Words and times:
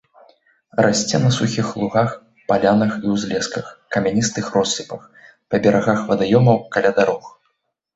Расце 0.85 1.19
на 1.25 1.29
сухіх 1.35 1.67
лугах, 1.81 2.09
палянах 2.49 2.97
і 3.05 3.13
ўзлесках, 3.15 3.71
камяністых 3.99 4.53
россыпах, 4.59 5.01
па 5.53 5.65
берагах 5.65 5.99
вадаёмаў, 6.13 6.57
каля 6.77 6.91
дарог. 7.03 7.35